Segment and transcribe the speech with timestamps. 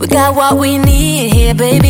[0.00, 1.89] We got what we need here, baby.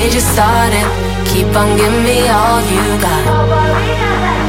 [0.00, 0.86] We just started.
[1.26, 4.39] Keep on giving me all you got.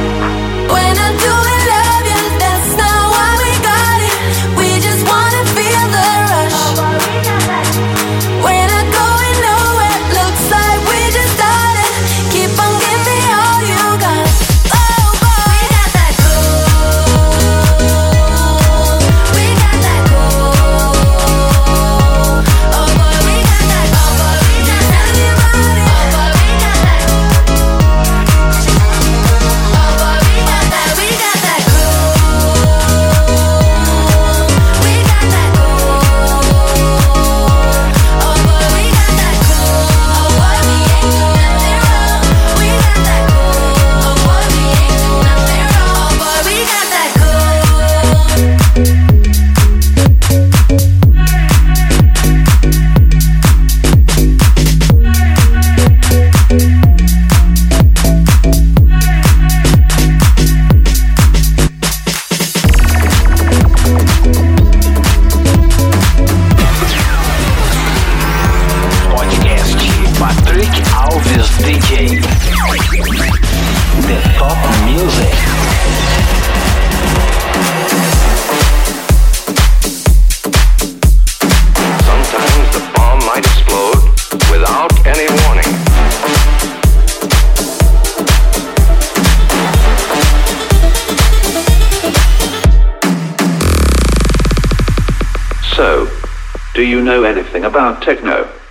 [97.60, 98.61] About techno.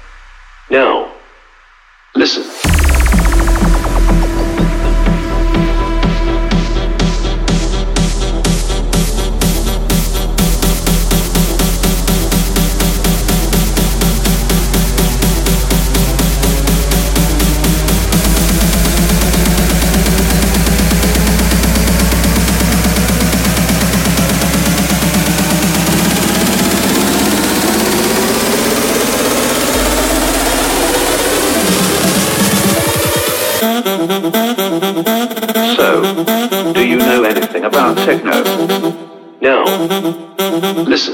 [38.06, 38.32] techno.
[39.42, 39.64] Now,
[40.86, 41.11] listen.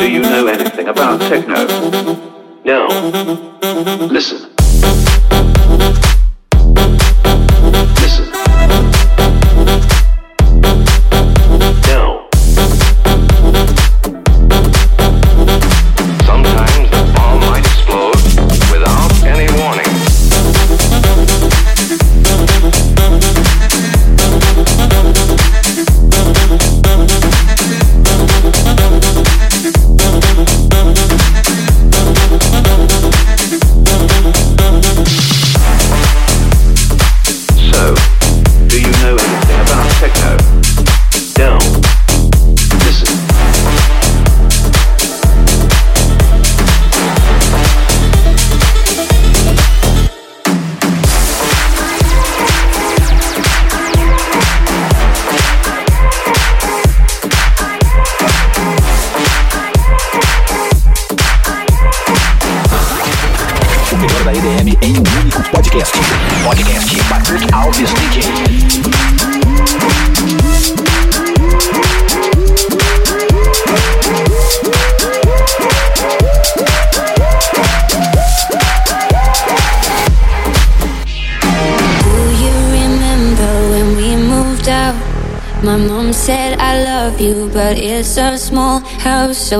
[0.00, 1.66] Do you know anything about techno?
[2.64, 2.86] No.
[4.10, 4.49] Listen.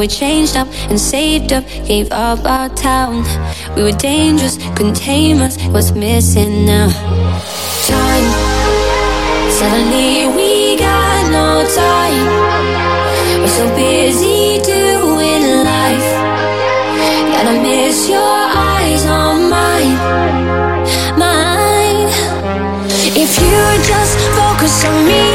[0.01, 3.23] we changed up and saved up, gave up our town.
[3.77, 6.89] We were dangerous, couldn't tame us, what's missing now?
[7.87, 8.27] Time.
[9.59, 11.49] Suddenly we got no
[11.85, 12.27] time.
[13.41, 16.11] We're so busy doing life.
[17.37, 18.41] And I miss your
[18.73, 19.97] eyes on mine.
[21.19, 22.09] Mine.
[23.23, 25.30] If you just focus on me.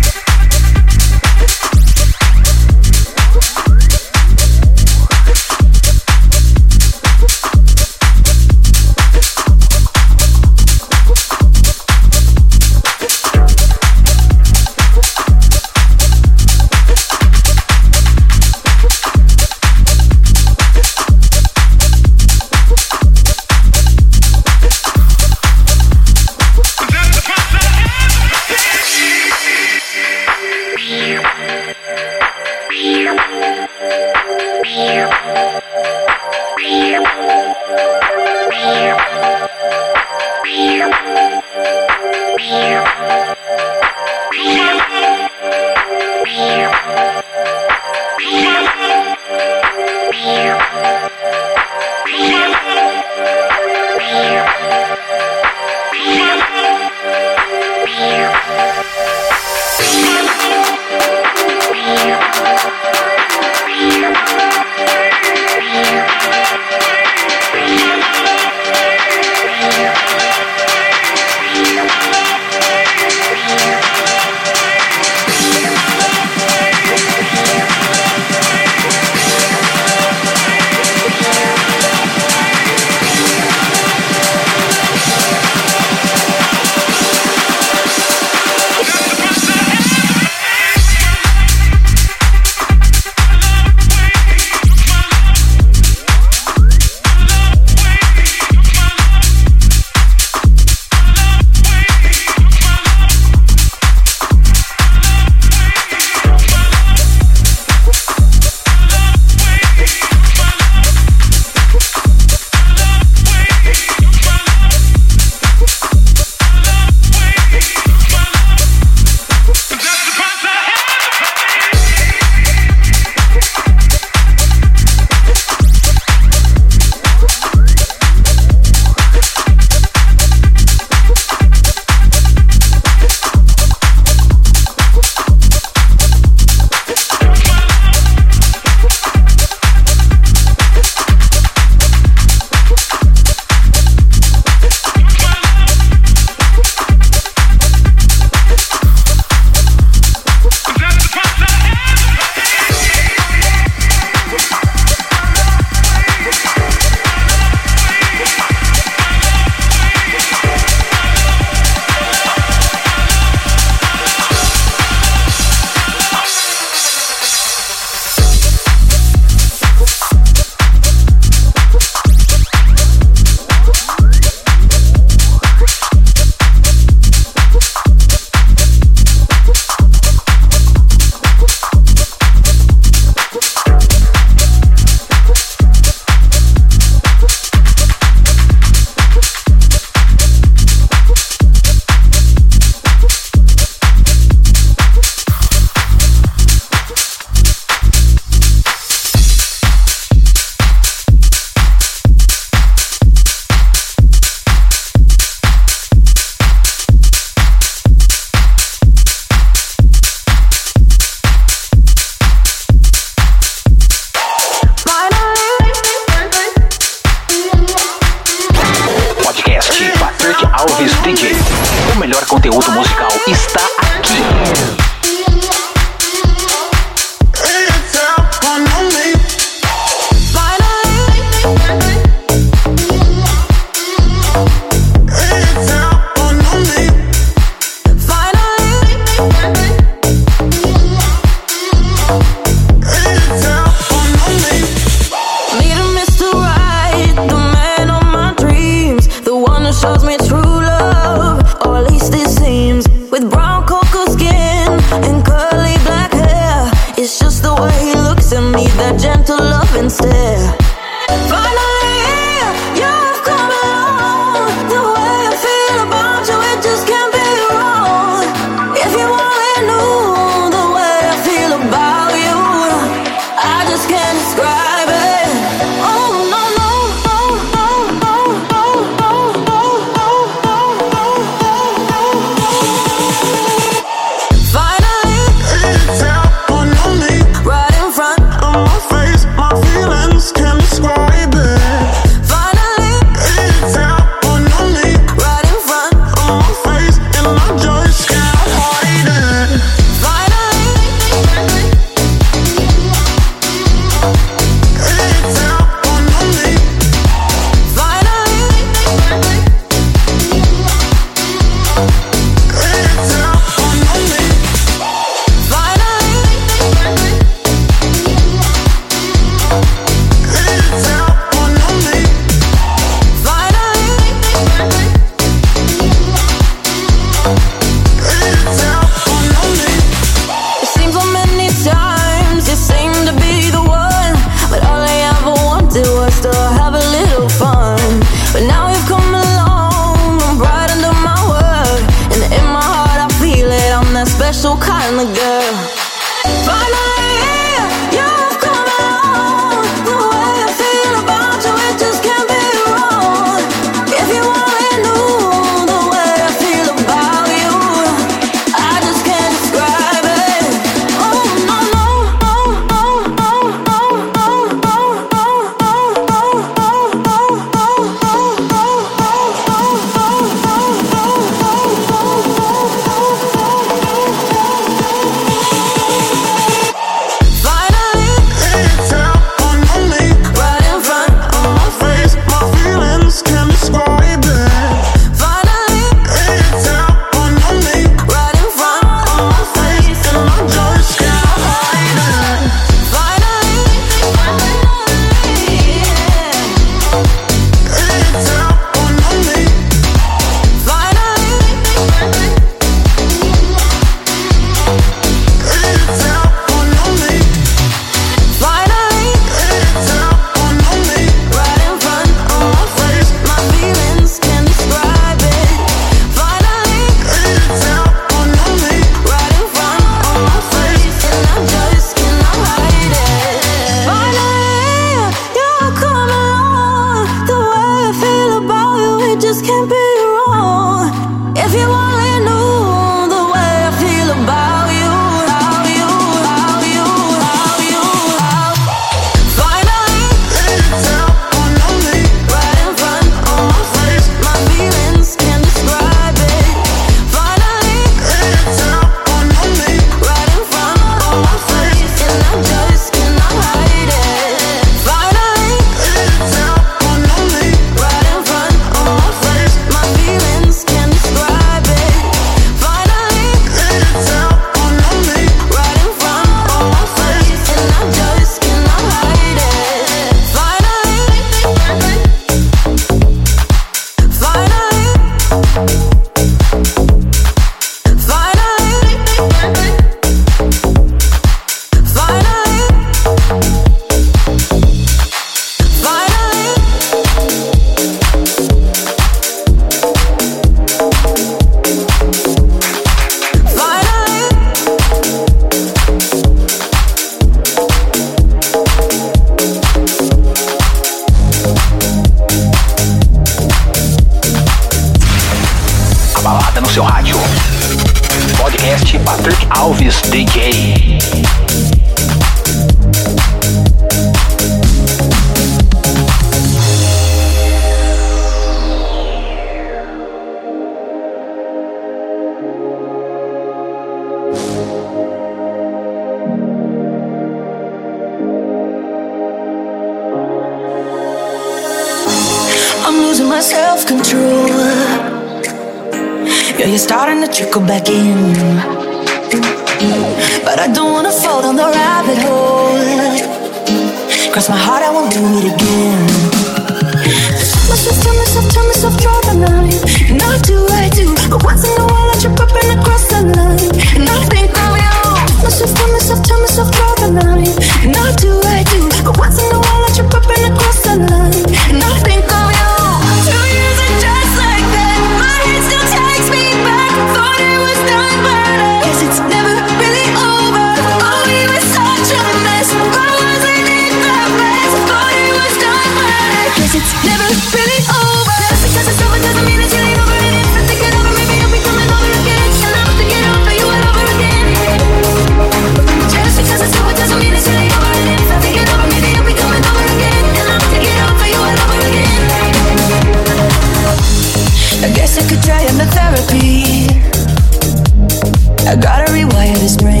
[598.71, 600.00] I gotta rewire this brain.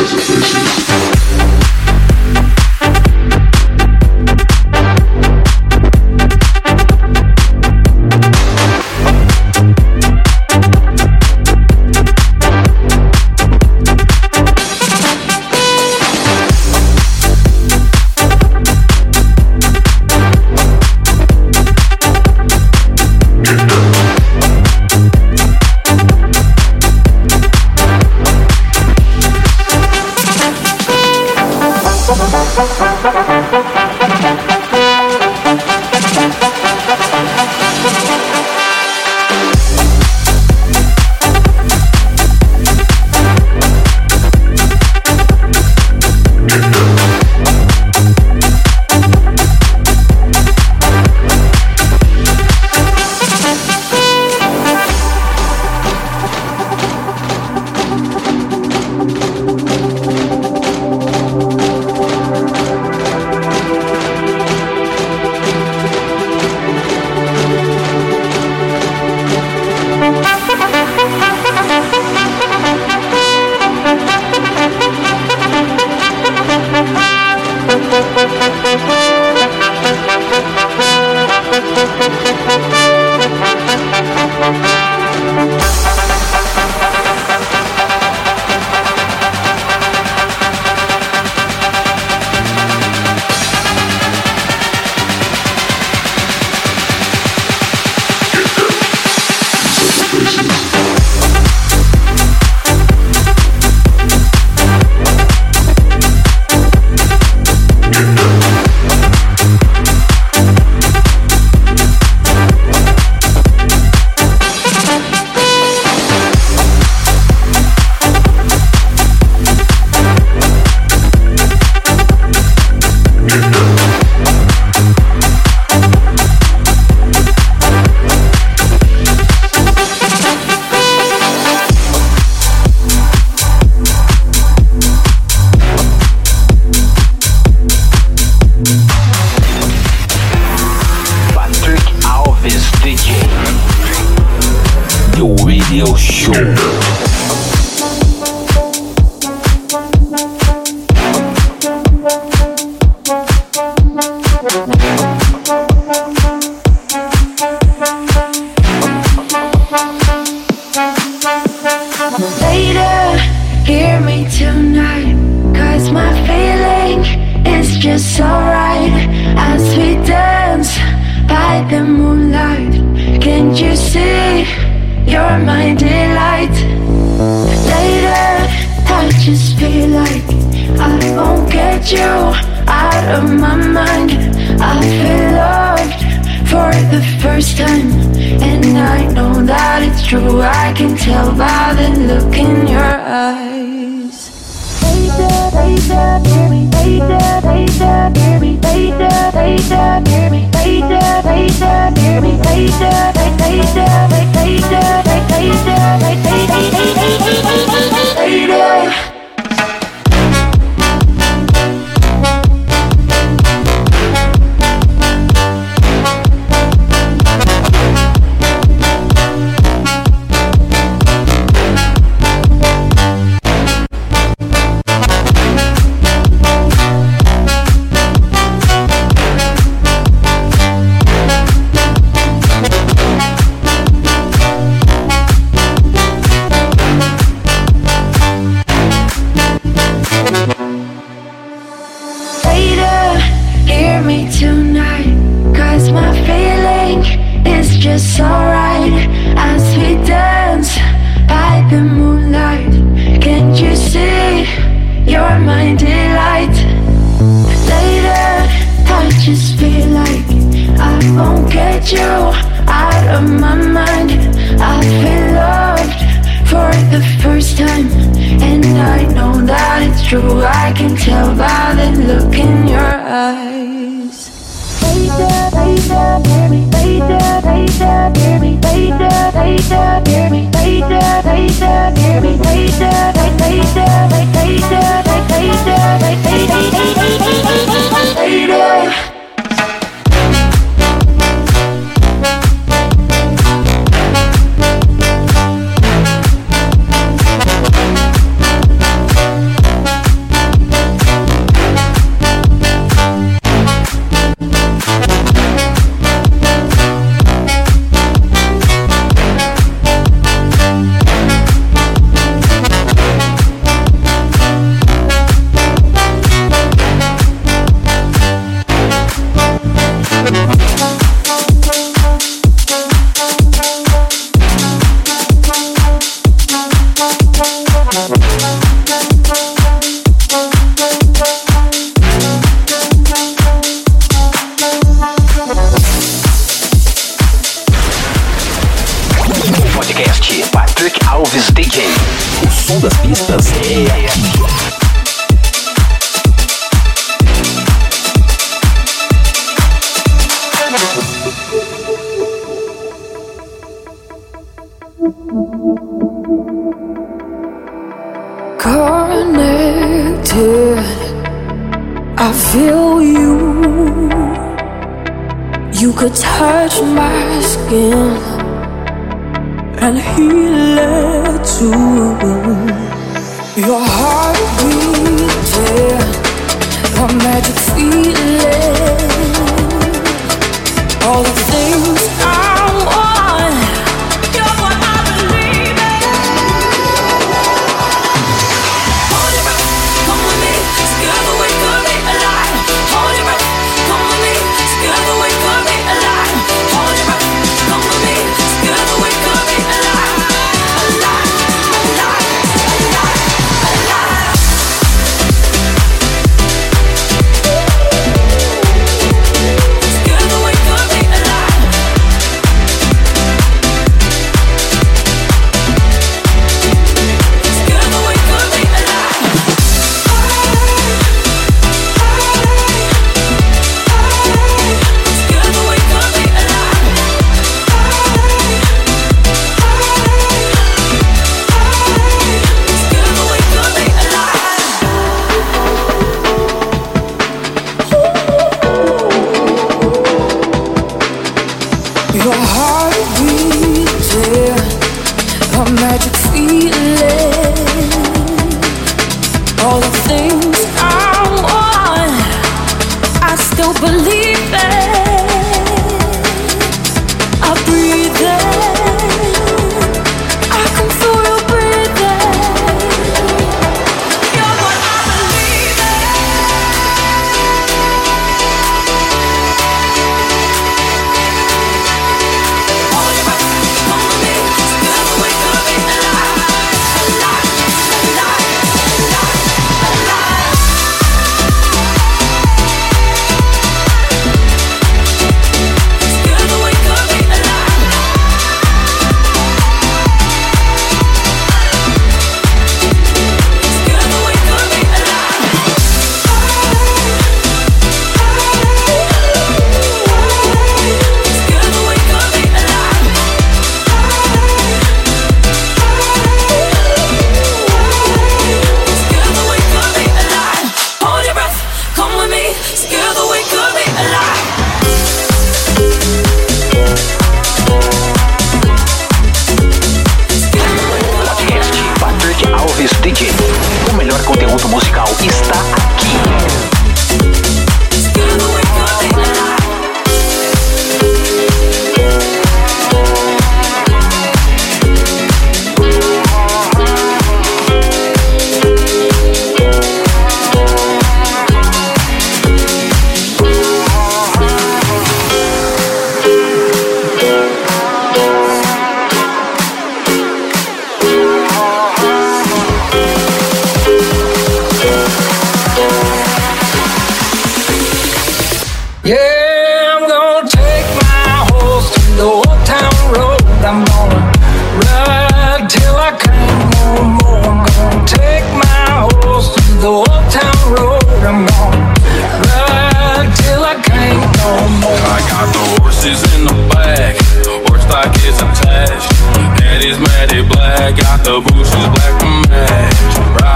[0.00, 0.99] Presentations.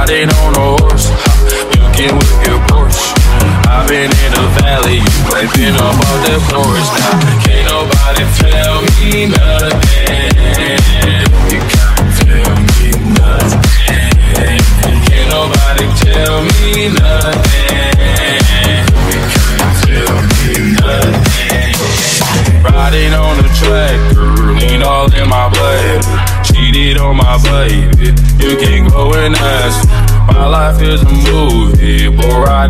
[0.06, 0.43] they don't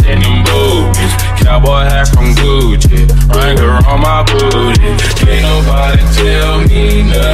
[0.07, 0.93] in them.
[1.45, 4.97] Cowboy hat from Gucci, Wrangler on my booty.
[5.21, 7.34] Can't nobody tell me nothing.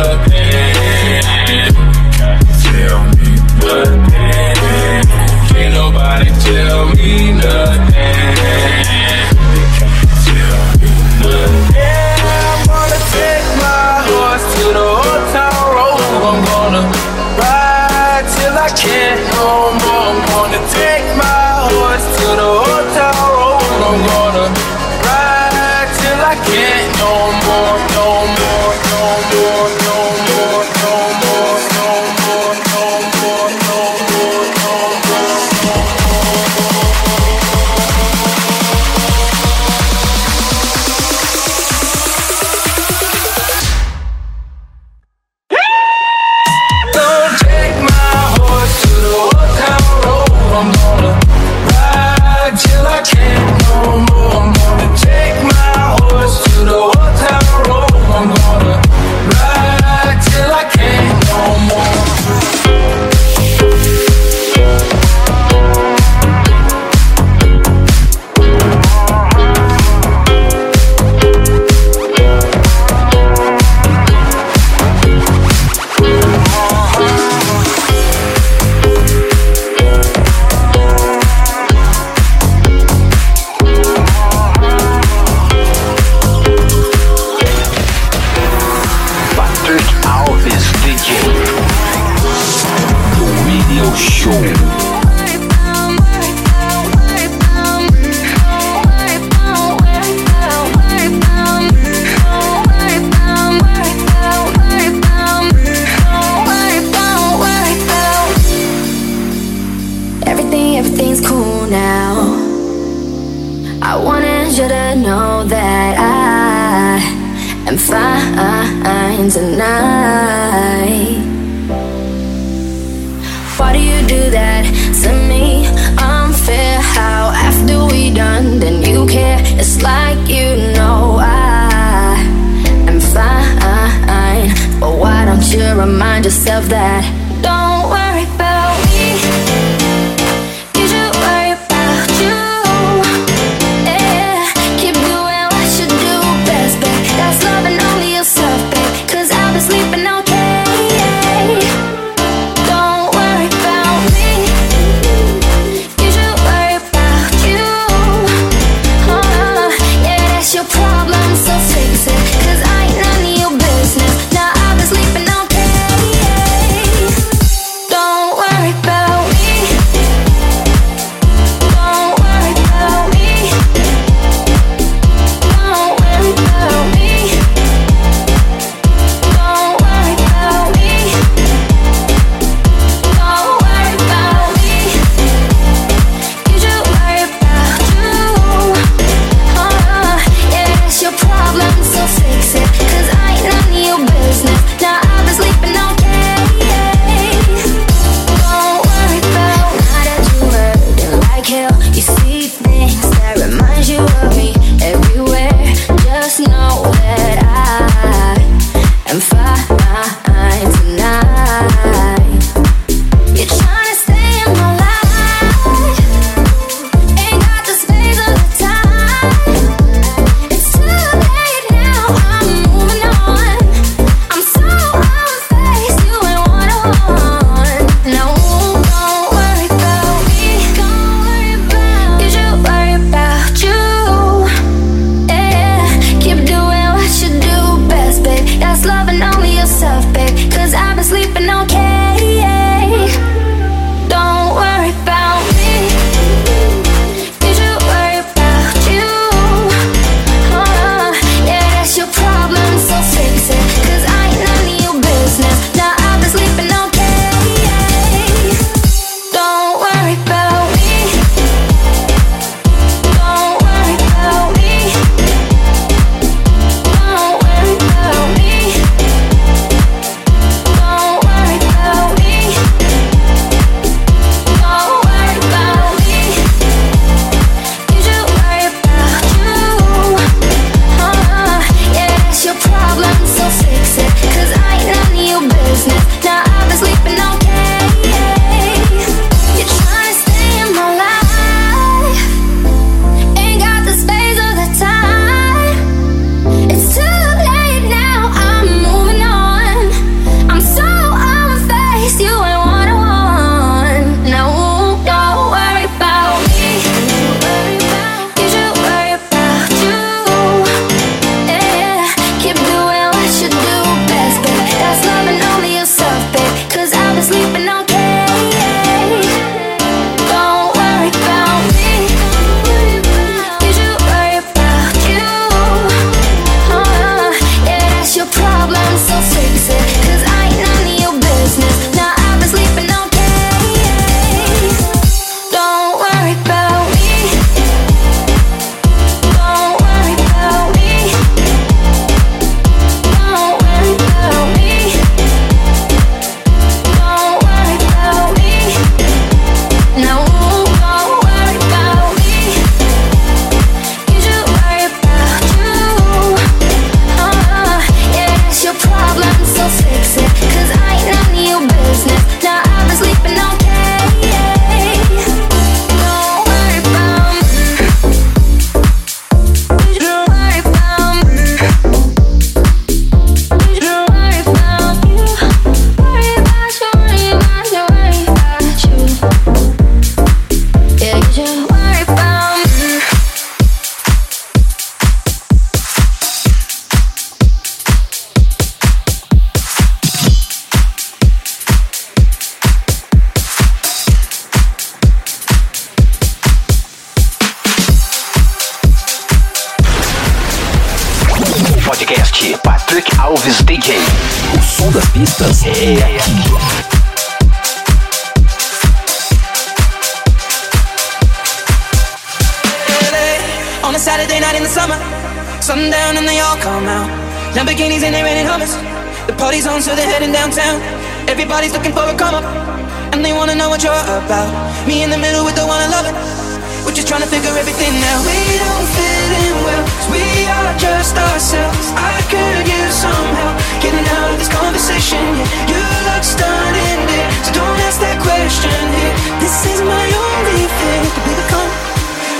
[427.60, 428.18] everything now.
[428.24, 431.92] We don't fit in well, we are just ourselves.
[431.92, 435.20] I could use some help getting out of this conversation.
[435.36, 439.14] Yeah, you look stunning there, so don't ask that question here.
[439.44, 441.70] This is my only fear we become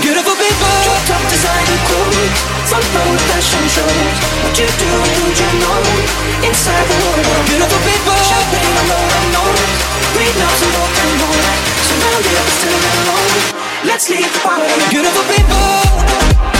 [0.01, 0.77] beautiful people.
[1.05, 2.41] Top designer clothes,
[2.73, 4.17] front row fashion shows.
[4.41, 4.89] What you do,
[5.37, 5.81] do you know?
[6.49, 8.17] Inside the world, beautiful people.
[8.25, 9.57] Champagne on the unknown,
[10.17, 11.09] green house and broken.
[11.85, 13.60] Surrounded but still alone.
[13.83, 14.69] Let's leave the party.
[14.91, 16.60] Beautiful people.